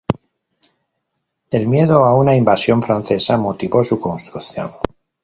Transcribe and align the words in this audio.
El 1.51 1.67
miedo 1.67 2.03
a 2.05 2.15
una 2.15 2.35
invasión 2.35 2.81
francesa 2.81 3.37
motivó 3.37 3.83
su 3.83 3.99
construcción. 3.99 4.71